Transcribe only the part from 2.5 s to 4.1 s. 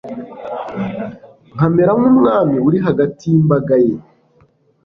uri hagati y'imbaga ye